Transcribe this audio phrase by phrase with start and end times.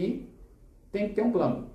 [0.00, 0.28] aqui
[0.90, 1.68] tem que ter um plano.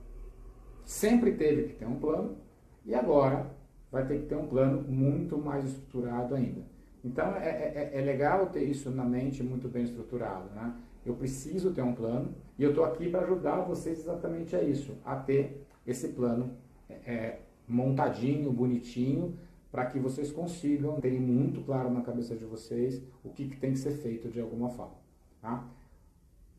[0.84, 2.38] Sempre teve que ter um plano
[2.86, 3.52] e agora
[3.92, 6.62] vai ter que ter um plano muito mais estruturado ainda.
[7.04, 10.50] Então é, é, é legal ter isso na mente muito bem estruturado.
[10.54, 10.74] Né?
[11.06, 14.98] Eu preciso ter um plano e eu estou aqui para ajudar vocês exatamente a isso,
[15.06, 16.52] a ter esse plano
[16.90, 19.38] é, é montadinho, bonitinho,
[19.72, 23.72] para que vocês consigam ter muito claro na cabeça de vocês o que, que tem
[23.72, 24.96] que ser feito de alguma forma.
[25.42, 25.68] Tá?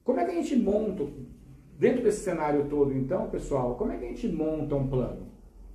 [0.05, 1.05] Como é que a gente monta,
[1.79, 5.29] dentro desse cenário todo então, pessoal, como é que a gente monta um plano?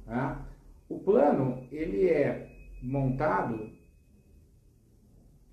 [0.06, 0.46] Tá?
[0.90, 2.50] O plano, ele é
[2.82, 3.70] montado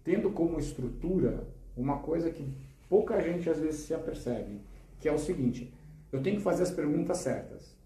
[0.02, 2.48] tendo como estrutura uma coisa que
[2.88, 4.60] pouca gente às vezes se apercebe,
[4.98, 5.72] que é o seguinte,
[6.10, 7.76] eu tenho que fazer as perguntas certas.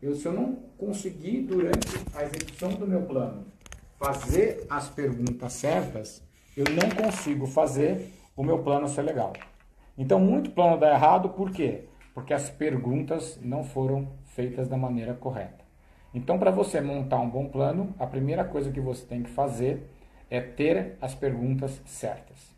[0.00, 3.44] Eu, se eu não conseguir, durante a execução do meu plano,
[3.98, 6.22] fazer as perguntas certas,
[6.56, 9.32] eu não consigo fazer o meu plano ser legal.
[9.96, 11.84] Então, muito plano dá errado, por quê?
[12.14, 15.64] Porque as perguntas não foram feitas da maneira correta.
[16.12, 19.88] Então, para você montar um bom plano, a primeira coisa que você tem que fazer
[20.28, 22.54] é ter as perguntas certas.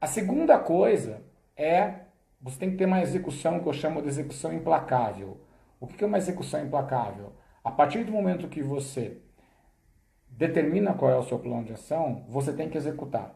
[0.00, 1.22] A segunda coisa
[1.56, 2.06] é
[2.40, 5.40] você tem que ter uma execução que eu chamo de execução implacável.
[5.80, 7.32] O que é uma execução implacável?
[7.64, 9.18] A partir do momento que você
[10.28, 13.34] determina qual é o seu plano de ação, você tem que executar.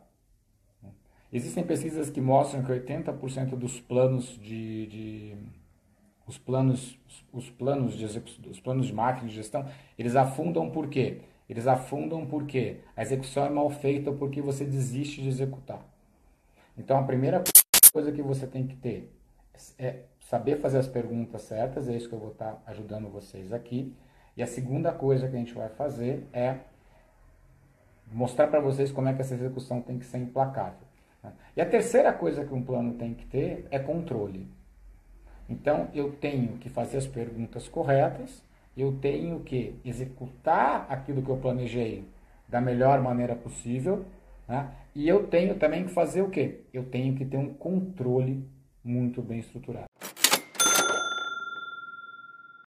[1.32, 5.36] Existem pesquisas que mostram que 80% dos planos de, de,
[6.26, 6.98] os planos
[7.32, 8.04] os planos de
[8.50, 9.66] os planos de marketing de gestão,
[9.98, 11.22] eles afundam por quê?
[11.48, 15.82] Eles afundam porque a execução é mal feita porque você desiste de executar.
[16.76, 17.42] Então a primeira
[17.92, 19.10] coisa que você tem que ter
[19.78, 23.94] é saber fazer as perguntas certas, é isso que eu vou estar ajudando vocês aqui.
[24.36, 26.58] E a segunda coisa que a gente vai fazer é
[28.10, 30.91] mostrar para vocês como é que essa execução tem que ser implacável.
[31.56, 34.46] E a terceira coisa que um plano tem que ter é controle.
[35.48, 38.42] Então, eu tenho que fazer as perguntas corretas,
[38.76, 42.04] eu tenho que executar aquilo que eu planejei
[42.48, 44.04] da melhor maneira possível,
[44.48, 44.70] né?
[44.94, 46.60] e eu tenho também que fazer o quê?
[46.72, 48.46] Eu tenho que ter um controle
[48.82, 49.91] muito bem estruturado.